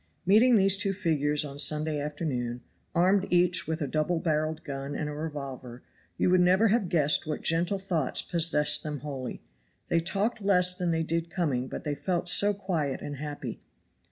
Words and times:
Meeting 0.25 0.55
these 0.55 0.77
two 0.77 0.93
figures 0.93 1.45
on 1.45 1.59
Sunday 1.59 1.99
afternoon, 1.99 2.61
armed 2.95 3.27
each 3.29 3.67
with 3.67 3.83
a 3.83 3.87
double 3.87 4.17
barreled 4.19 4.63
gun 4.63 4.95
and 4.95 5.07
a 5.07 5.13
revolver, 5.13 5.83
you 6.17 6.31
would 6.31 6.41
never 6.41 6.69
have 6.69 6.89
guessed 6.89 7.27
what 7.27 7.43
gentle 7.43 7.77
thoughts 7.77 8.23
possessed 8.23 8.81
them 8.81 9.01
wholly. 9.01 9.43
They 9.89 9.99
talked 9.99 10.41
less 10.41 10.73
than 10.73 10.89
they 10.89 11.03
did 11.03 11.29
coming, 11.29 11.67
but 11.67 11.83
they 11.83 11.93
felt 11.93 12.29
so 12.29 12.51
quiet 12.51 13.03
and 13.03 13.17
happy. 13.17 13.61